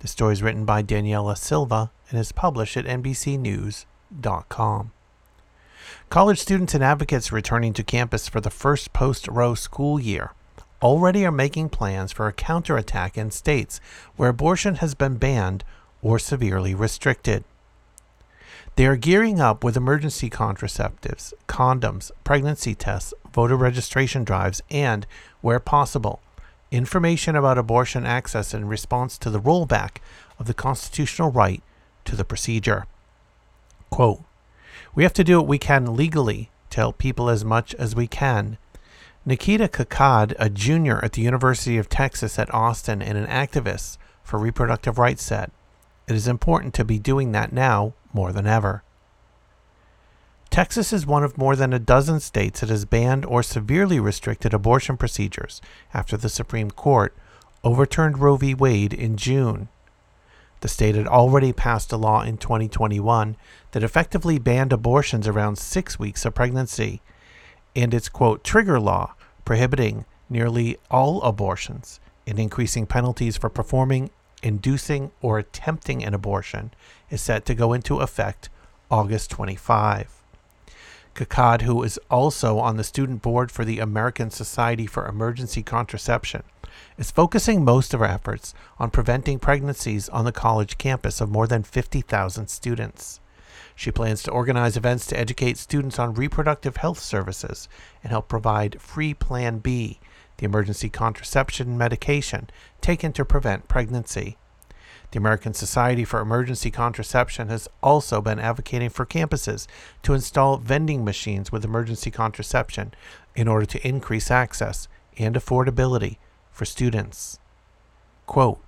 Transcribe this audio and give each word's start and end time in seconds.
The 0.00 0.08
story 0.08 0.34
is 0.34 0.42
written 0.42 0.64
by 0.64 0.82
Daniella 0.82 1.36
Silva 1.36 1.90
and 2.10 2.18
is 2.18 2.32
published 2.32 2.76
at 2.76 2.84
NBCNews.com. 2.84 4.92
College 6.08 6.38
students 6.38 6.74
and 6.74 6.84
advocates 6.84 7.32
returning 7.32 7.72
to 7.72 7.82
campus 7.82 8.28
for 8.28 8.40
the 8.40 8.50
first 8.50 8.92
post 8.92 9.26
Roe 9.28 9.54
school 9.54 9.98
year 9.98 10.32
already 10.82 11.24
are 11.24 11.32
making 11.32 11.70
plans 11.70 12.12
for 12.12 12.26
a 12.26 12.32
counterattack 12.32 13.16
in 13.16 13.30
states 13.30 13.80
where 14.16 14.28
abortion 14.28 14.76
has 14.76 14.94
been 14.94 15.16
banned 15.16 15.64
or 16.02 16.18
severely 16.18 16.74
restricted. 16.74 17.44
They 18.76 18.86
are 18.86 18.96
gearing 18.96 19.40
up 19.40 19.64
with 19.64 19.76
emergency 19.76 20.28
contraceptives, 20.28 21.32
condoms, 21.48 22.10
pregnancy 22.24 22.74
tests, 22.74 23.14
voter 23.32 23.56
registration 23.56 24.22
drives, 24.22 24.60
and, 24.70 25.06
where 25.40 25.58
possible, 25.58 26.20
information 26.70 27.36
about 27.36 27.58
abortion 27.58 28.04
access 28.04 28.52
in 28.52 28.66
response 28.66 29.18
to 29.18 29.30
the 29.30 29.40
rollback 29.40 29.98
of 30.38 30.46
the 30.46 30.54
constitutional 30.54 31.30
right 31.30 31.62
to 32.04 32.16
the 32.16 32.24
procedure. 32.24 32.86
Quote, 33.90 34.22
we 34.94 35.02
have 35.02 35.12
to 35.14 35.24
do 35.24 35.38
what 35.38 35.48
we 35.48 35.58
can 35.58 35.96
legally 35.96 36.50
to 36.70 36.78
help 36.78 36.98
people 36.98 37.28
as 37.28 37.44
much 37.44 37.74
as 37.74 37.94
we 37.94 38.06
can. 38.06 38.58
Nikita 39.24 39.68
Kakad, 39.68 40.34
a 40.38 40.48
junior 40.48 41.04
at 41.04 41.12
the 41.12 41.22
University 41.22 41.78
of 41.78 41.88
Texas 41.88 42.38
at 42.38 42.52
Austin 42.54 43.02
and 43.02 43.18
an 43.18 43.26
activist 43.26 43.98
for 44.22 44.38
reproductive 44.38 44.98
rights, 44.98 45.22
said, 45.22 45.50
It 46.06 46.14
is 46.14 46.28
important 46.28 46.74
to 46.74 46.84
be 46.84 46.98
doing 46.98 47.32
that 47.32 47.52
now 47.52 47.94
more 48.12 48.32
than 48.32 48.46
ever. 48.46 48.82
Texas 50.56 50.90
is 50.90 51.06
one 51.06 51.22
of 51.22 51.36
more 51.36 51.54
than 51.54 51.74
a 51.74 51.78
dozen 51.78 52.18
states 52.18 52.60
that 52.60 52.70
has 52.70 52.86
banned 52.86 53.26
or 53.26 53.42
severely 53.42 54.00
restricted 54.00 54.54
abortion 54.54 54.96
procedures 54.96 55.60
after 55.92 56.16
the 56.16 56.30
Supreme 56.30 56.70
Court 56.70 57.14
overturned 57.62 58.20
Roe 58.20 58.38
v. 58.38 58.54
Wade 58.54 58.94
in 58.94 59.18
June. 59.18 59.68
The 60.62 60.68
state 60.68 60.94
had 60.94 61.06
already 61.06 61.52
passed 61.52 61.92
a 61.92 61.98
law 61.98 62.22
in 62.22 62.38
2021 62.38 63.36
that 63.72 63.82
effectively 63.82 64.38
banned 64.38 64.72
abortions 64.72 65.28
around 65.28 65.58
six 65.58 65.98
weeks 65.98 66.24
of 66.24 66.34
pregnancy, 66.34 67.02
and 67.74 67.92
its 67.92 68.08
quote 68.08 68.42
trigger 68.42 68.80
law 68.80 69.14
prohibiting 69.44 70.06
nearly 70.30 70.78
all 70.90 71.20
abortions 71.20 72.00
and 72.26 72.38
increasing 72.38 72.86
penalties 72.86 73.36
for 73.36 73.50
performing, 73.50 74.08
inducing, 74.42 75.10
or 75.20 75.38
attempting 75.38 76.02
an 76.02 76.14
abortion 76.14 76.70
is 77.10 77.20
set 77.20 77.44
to 77.44 77.54
go 77.54 77.74
into 77.74 78.00
effect 78.00 78.48
August 78.90 79.28
25. 79.32 80.15
Kakad, 81.16 81.62
who 81.62 81.82
is 81.82 81.98
also 82.10 82.58
on 82.58 82.76
the 82.76 82.84
student 82.84 83.22
board 83.22 83.50
for 83.50 83.64
the 83.64 83.78
American 83.78 84.30
Society 84.30 84.86
for 84.86 85.06
Emergency 85.06 85.62
Contraception, 85.62 86.42
is 86.98 87.10
focusing 87.10 87.64
most 87.64 87.94
of 87.94 88.00
her 88.00 88.06
efforts 88.06 88.52
on 88.78 88.90
preventing 88.90 89.38
pregnancies 89.38 90.10
on 90.10 90.26
the 90.26 90.32
college 90.32 90.76
campus 90.76 91.22
of 91.22 91.30
more 91.30 91.46
than 91.46 91.62
50,000 91.62 92.48
students. 92.48 93.20
She 93.74 93.90
plans 93.90 94.22
to 94.24 94.30
organize 94.30 94.76
events 94.76 95.06
to 95.06 95.18
educate 95.18 95.56
students 95.56 95.98
on 95.98 96.12
reproductive 96.12 96.76
health 96.76 96.98
services 96.98 97.66
and 98.02 98.10
help 98.10 98.28
provide 98.28 98.80
free 98.80 99.14
Plan 99.14 99.58
B, 99.58 99.98
the 100.36 100.44
emergency 100.44 100.90
contraception 100.90 101.78
medication 101.78 102.50
taken 102.82 103.12
to 103.14 103.24
prevent 103.24 103.68
pregnancy. 103.68 104.36
The 105.12 105.18
American 105.18 105.54
Society 105.54 106.04
for 106.04 106.20
Emergency 106.20 106.70
Contraception 106.70 107.48
has 107.48 107.68
also 107.82 108.20
been 108.20 108.38
advocating 108.38 108.90
for 108.90 109.06
campuses 109.06 109.66
to 110.02 110.14
install 110.14 110.58
vending 110.58 111.04
machines 111.04 111.52
with 111.52 111.64
emergency 111.64 112.10
contraception 112.10 112.92
in 113.34 113.48
order 113.48 113.66
to 113.66 113.86
increase 113.86 114.30
access 114.30 114.88
and 115.16 115.34
affordability 115.34 116.16
for 116.50 116.64
students. 116.64 117.38
Quote, 118.26 118.60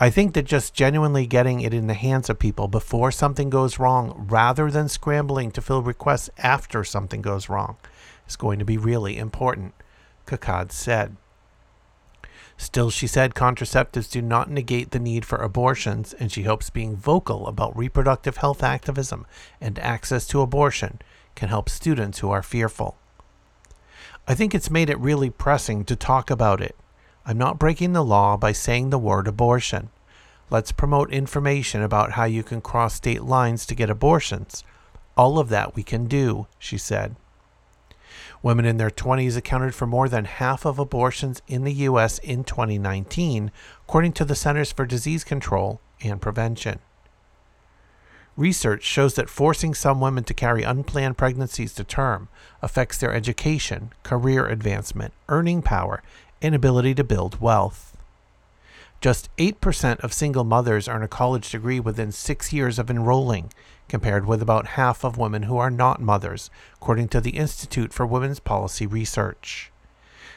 I 0.00 0.10
think 0.10 0.34
that 0.34 0.44
just 0.44 0.74
genuinely 0.74 1.26
getting 1.26 1.60
it 1.60 1.72
in 1.72 1.86
the 1.86 1.94
hands 1.94 2.28
of 2.28 2.38
people 2.38 2.68
before 2.68 3.10
something 3.10 3.48
goes 3.48 3.78
wrong, 3.78 4.26
rather 4.28 4.70
than 4.70 4.88
scrambling 4.88 5.50
to 5.52 5.62
fill 5.62 5.82
requests 5.82 6.30
after 6.38 6.82
something 6.84 7.22
goes 7.22 7.48
wrong, 7.48 7.76
is 8.28 8.36
going 8.36 8.58
to 8.58 8.64
be 8.64 8.76
really 8.76 9.16
important, 9.16 9.72
Kakad 10.26 10.72
said. 10.72 11.16
Still, 12.56 12.90
she 12.90 13.06
said 13.06 13.34
contraceptives 13.34 14.10
do 14.10 14.22
not 14.22 14.50
negate 14.50 14.90
the 14.90 14.98
need 14.98 15.24
for 15.24 15.38
abortions, 15.38 16.12
and 16.14 16.30
she 16.30 16.44
hopes 16.44 16.70
being 16.70 16.96
vocal 16.96 17.46
about 17.46 17.76
reproductive 17.76 18.38
health 18.38 18.62
activism 18.62 19.26
and 19.60 19.78
access 19.78 20.26
to 20.28 20.40
abortion 20.40 21.00
can 21.34 21.48
help 21.48 21.68
students 21.68 22.20
who 22.20 22.30
are 22.30 22.42
fearful. 22.42 22.96
I 24.26 24.34
think 24.34 24.54
it's 24.54 24.70
made 24.70 24.88
it 24.88 24.98
really 24.98 25.30
pressing 25.30 25.84
to 25.84 25.96
talk 25.96 26.30
about 26.30 26.60
it. 26.60 26.76
I'm 27.26 27.38
not 27.38 27.58
breaking 27.58 27.92
the 27.92 28.04
law 28.04 28.36
by 28.36 28.52
saying 28.52 28.90
the 28.90 28.98
word 28.98 29.26
abortion. 29.26 29.90
Let's 30.50 30.72
promote 30.72 31.12
information 31.12 31.82
about 31.82 32.12
how 32.12 32.24
you 32.24 32.42
can 32.42 32.60
cross 32.60 32.94
state 32.94 33.22
lines 33.22 33.66
to 33.66 33.74
get 33.74 33.90
abortions. 33.90 34.62
All 35.16 35.38
of 35.38 35.48
that 35.48 35.74
we 35.74 35.82
can 35.82 36.06
do, 36.06 36.46
she 36.58 36.78
said. 36.78 37.16
Women 38.44 38.66
in 38.66 38.76
their 38.76 38.90
20s 38.90 39.38
accounted 39.38 39.74
for 39.74 39.86
more 39.86 40.06
than 40.06 40.26
half 40.26 40.66
of 40.66 40.78
abortions 40.78 41.40
in 41.48 41.64
the 41.64 41.72
U.S. 41.88 42.18
in 42.18 42.44
2019, 42.44 43.50
according 43.88 44.12
to 44.12 44.24
the 44.26 44.34
Centers 44.34 44.70
for 44.70 44.84
Disease 44.84 45.24
Control 45.24 45.80
and 46.02 46.20
Prevention. 46.20 46.80
Research 48.36 48.82
shows 48.82 49.14
that 49.14 49.30
forcing 49.30 49.72
some 49.72 49.98
women 49.98 50.24
to 50.24 50.34
carry 50.34 50.62
unplanned 50.62 51.16
pregnancies 51.16 51.72
to 51.72 51.84
term 51.84 52.28
affects 52.60 52.98
their 52.98 53.14
education, 53.14 53.94
career 54.02 54.46
advancement, 54.46 55.14
earning 55.30 55.62
power, 55.62 56.02
and 56.42 56.54
ability 56.54 56.94
to 56.96 57.02
build 57.02 57.40
wealth. 57.40 57.96
Just 59.00 59.34
8% 59.38 60.00
of 60.00 60.12
single 60.12 60.44
mothers 60.44 60.86
earn 60.86 61.02
a 61.02 61.08
college 61.08 61.50
degree 61.50 61.80
within 61.80 62.12
six 62.12 62.52
years 62.52 62.78
of 62.78 62.90
enrolling, 62.90 63.50
compared 63.88 64.26
with 64.26 64.42
about 64.42 64.68
half 64.68 65.04
of 65.04 65.18
women 65.18 65.44
who 65.44 65.56
are 65.56 65.70
not 65.70 66.00
mothers, 66.00 66.50
according 66.76 67.08
to 67.08 67.20
the 67.20 67.36
Institute 67.36 67.92
for 67.92 68.06
Women's 68.06 68.40
Policy 68.40 68.86
Research. 68.86 69.70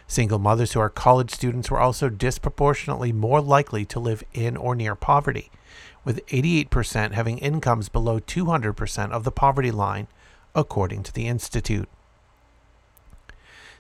Single 0.08 0.40
mothers 0.40 0.74
who 0.74 0.80
are 0.80 0.90
college 0.90 1.32
students 1.32 1.70
were 1.70 1.80
also 1.80 2.10
disproportionately 2.10 3.12
more 3.12 3.42
likely 3.42 3.84
to 3.86 4.00
live 4.00 4.24
in 4.34 4.56
or 4.56 4.76
near 4.76 4.96
poverty, 4.96 5.52
with 6.06 6.26
88% 6.28 7.12
having 7.12 7.38
incomes 7.40 7.90
below 7.90 8.20
200% 8.20 9.12
of 9.12 9.24
the 9.24 9.32
poverty 9.32 9.72
line, 9.72 10.08
according 10.56 11.04
to 11.04 11.14
the 11.14 11.28
Institute. 11.28 11.90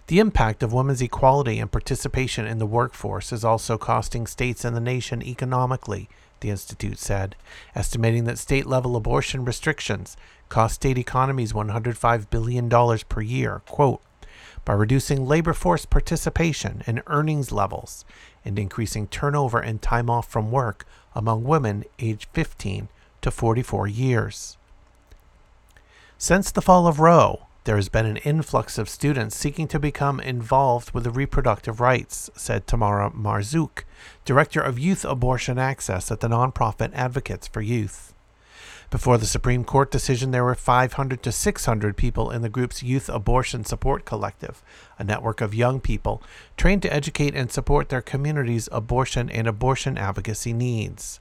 The 0.08 0.20
impact 0.20 0.64
of 0.64 0.72
women's 0.72 1.02
equality 1.02 1.60
and 1.60 1.72
participation 1.72 2.48
in 2.48 2.60
the 2.60 2.66
workforce 2.66 3.34
is 3.34 3.44
also 3.44 3.78
costing 3.78 4.26
states 4.26 4.64
and 4.64 4.76
the 4.76 4.82
nation 4.82 5.22
economically 5.22 6.10
the 6.42 6.50
Institute 6.50 7.00
said, 7.00 7.36
estimating 7.76 8.26
that 8.26 8.38
state 8.38 8.66
level 8.66 8.96
abortion 8.96 9.46
restrictions 9.46 10.18
cost 10.50 10.76
state 10.76 10.98
economies 10.98 11.54
$105 11.54 12.30
billion 12.30 12.70
per 13.10 13.22
year, 13.22 13.62
quote, 13.68 14.02
by 14.66 14.74
reducing 14.74 15.26
labor 15.26 15.54
force 15.54 15.86
participation 15.86 16.84
and 16.86 17.02
earnings 17.08 17.52
levels 17.52 18.04
and 18.44 18.60
increasing 18.60 19.08
turnover 19.08 19.60
and 19.60 19.82
time 19.82 20.10
off 20.10 20.30
from 20.30 20.52
work 20.52 20.86
among 21.16 21.44
women 21.44 21.84
aged 22.00 22.28
15 22.34 22.90
to 23.22 23.32
44 23.32 23.88
years. 23.88 24.58
Since 26.18 26.52
the 26.52 26.62
fall 26.62 26.88
of 26.88 27.00
Roe, 27.00 27.47
there 27.68 27.76
has 27.76 27.90
been 27.90 28.06
an 28.06 28.16
influx 28.18 28.78
of 28.78 28.88
students 28.88 29.36
seeking 29.36 29.68
to 29.68 29.78
become 29.78 30.22
involved 30.22 30.92
with 30.92 31.18
reproductive 31.18 31.82
rights, 31.82 32.30
said 32.34 32.66
Tamara 32.66 33.12
Marzouk, 33.12 33.84
Director 34.24 34.62
of 34.62 34.80
Youth 34.80 35.04
Abortion 35.04 35.60
Access 35.60 36.10
at 36.10 36.22
the 36.22 36.30
nonprofit 36.30 36.92
Advocates 36.94 37.46
for 37.46 37.60
Youth. 37.60 38.14
Before 38.90 39.18
the 39.18 39.26
Supreme 39.26 39.66
Court 39.66 39.92
decision, 39.92 40.32
there 40.32 40.46
were 40.46 40.56
500 40.56 41.22
to 41.22 41.32
600 41.34 41.98
people 41.98 42.32
in 42.32 42.42
the 42.42 42.48
group's 42.48 42.84
Youth 42.84 43.10
Abortion 43.10 43.66
Support 43.66 44.06
Collective, 44.06 44.64
a 44.98 45.04
network 45.04 45.42
of 45.42 45.54
young 45.54 45.82
people 45.82 46.24
trained 46.56 46.84
to 46.84 46.94
educate 46.94 47.36
and 47.36 47.52
support 47.52 47.90
their 47.90 48.02
community's 48.02 48.70
abortion 48.72 49.30
and 49.30 49.46
abortion 49.46 49.98
advocacy 49.98 50.54
needs. 50.54 51.20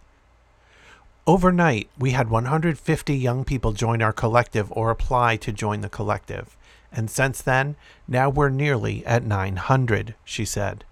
Overnight, 1.29 1.91
we 1.99 2.13
had 2.13 2.31
150 2.31 3.17
young 3.17 3.45
people 3.45 3.73
join 3.73 4.01
our 4.01 4.13
collective 4.13 4.71
or 4.71 4.91
apply 4.91 5.35
to 5.39 5.51
join 5.51 5.81
the 5.81 5.89
collective. 5.89 6.57
And 6.93 7.11
since 7.11 7.43
then, 7.43 7.75
now 8.07 8.31
we're 8.31 8.49
nearly 8.49 9.05
at 9.05 9.25
900, 9.25 10.15
she 10.25 10.45
said. 10.45 10.85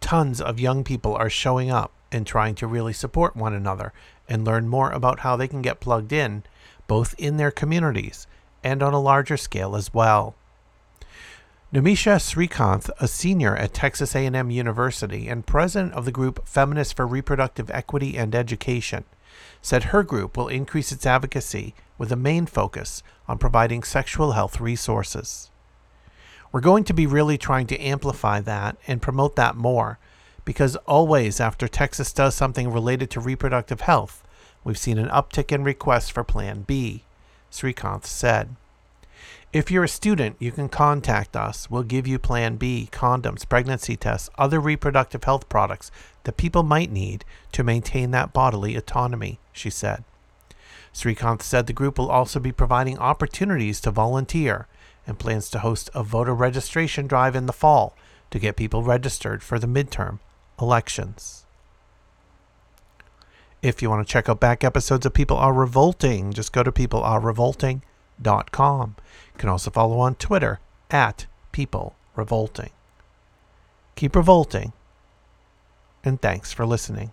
Tons 0.00 0.40
of 0.40 0.58
young 0.58 0.84
people 0.84 1.14
are 1.14 1.28
showing 1.28 1.70
up 1.70 1.92
and 2.10 2.26
trying 2.26 2.54
to 2.54 2.66
really 2.66 2.94
support 2.94 3.36
one 3.36 3.52
another 3.52 3.92
and 4.26 4.42
learn 4.42 4.68
more 4.68 4.90
about 4.90 5.20
how 5.20 5.36
they 5.36 5.46
can 5.46 5.60
get 5.60 5.80
plugged 5.80 6.14
in, 6.14 6.44
both 6.86 7.14
in 7.18 7.36
their 7.36 7.50
communities 7.50 8.26
and 8.62 8.82
on 8.82 8.94
a 8.94 9.00
larger 9.00 9.36
scale 9.36 9.76
as 9.76 9.92
well. 9.92 10.34
Numisha 11.74 12.16
Srikanth, 12.16 12.88
a 13.00 13.08
senior 13.08 13.54
at 13.54 13.74
Texas 13.74 14.14
A&M 14.14 14.50
University 14.50 15.28
and 15.28 15.46
president 15.46 15.92
of 15.92 16.06
the 16.06 16.12
group 16.12 16.48
Feminists 16.48 16.94
for 16.94 17.06
Reproductive 17.06 17.70
Equity 17.70 18.16
and 18.16 18.34
Education, 18.34 19.04
said 19.62 19.84
her 19.84 20.02
group 20.02 20.36
will 20.36 20.48
increase 20.48 20.92
its 20.92 21.06
advocacy 21.06 21.74
with 21.98 22.12
a 22.12 22.16
main 22.16 22.46
focus 22.46 23.02
on 23.26 23.38
providing 23.38 23.82
sexual 23.82 24.32
health 24.32 24.60
resources. 24.60 25.50
We're 26.52 26.60
going 26.60 26.84
to 26.84 26.94
be 26.94 27.06
really 27.06 27.36
trying 27.36 27.66
to 27.68 27.80
amplify 27.80 28.40
that 28.40 28.76
and 28.86 29.02
promote 29.02 29.36
that 29.36 29.56
more 29.56 29.98
because 30.44 30.76
always 30.86 31.40
after 31.40 31.66
Texas 31.66 32.12
does 32.12 32.34
something 32.34 32.70
related 32.70 33.10
to 33.10 33.20
reproductive 33.20 33.82
health, 33.82 34.22
we've 34.62 34.78
seen 34.78 34.98
an 34.98 35.08
uptick 35.08 35.50
in 35.50 35.64
requests 35.64 36.10
for 36.10 36.22
Plan 36.22 36.62
B, 36.62 37.04
Srikanth 37.50 38.04
said. 38.04 38.54
If 39.54 39.70
you're 39.70 39.84
a 39.84 39.88
student, 39.88 40.34
you 40.40 40.50
can 40.50 40.68
contact 40.68 41.36
us. 41.36 41.70
We'll 41.70 41.84
give 41.84 42.08
you 42.08 42.18
Plan 42.18 42.56
B, 42.56 42.88
condoms, 42.90 43.48
pregnancy 43.48 43.96
tests, 43.96 44.28
other 44.36 44.58
reproductive 44.58 45.22
health 45.22 45.48
products 45.48 45.92
that 46.24 46.36
people 46.36 46.64
might 46.64 46.90
need 46.90 47.24
to 47.52 47.62
maintain 47.62 48.10
that 48.10 48.32
bodily 48.32 48.74
autonomy, 48.74 49.38
she 49.52 49.70
said. 49.70 50.02
Srikanth 50.92 51.42
said 51.42 51.68
the 51.68 51.72
group 51.72 51.98
will 51.98 52.10
also 52.10 52.40
be 52.40 52.50
providing 52.50 52.98
opportunities 52.98 53.80
to 53.82 53.92
volunteer 53.92 54.66
and 55.06 55.20
plans 55.20 55.48
to 55.50 55.60
host 55.60 55.88
a 55.94 56.02
voter 56.02 56.34
registration 56.34 57.06
drive 57.06 57.36
in 57.36 57.46
the 57.46 57.52
fall 57.52 57.96
to 58.32 58.40
get 58.40 58.56
people 58.56 58.82
registered 58.82 59.40
for 59.40 59.60
the 59.60 59.68
midterm 59.68 60.18
elections. 60.60 61.46
If 63.62 63.80
you 63.80 63.88
want 63.88 64.04
to 64.04 64.12
check 64.12 64.28
out 64.28 64.40
back 64.40 64.64
episodes 64.64 65.06
of 65.06 65.14
People 65.14 65.36
Are 65.36 65.52
Revolting, 65.52 66.32
just 66.32 66.52
go 66.52 66.64
to 66.64 66.72
peoplearerevolting.com. 68.22 68.96
You 69.32 69.38
can 69.38 69.48
also 69.48 69.70
follow 69.70 69.98
on 69.98 70.14
Twitter 70.14 70.60
at 70.90 71.26
People 71.52 71.94
Revolting. 72.16 72.70
Keep 73.96 74.16
revolting, 74.16 74.72
and 76.02 76.20
thanks 76.20 76.52
for 76.52 76.66
listening. 76.66 77.12